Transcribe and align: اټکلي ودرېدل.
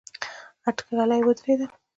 اټکلي 0.69 1.19
ودرېدل. 1.27 1.69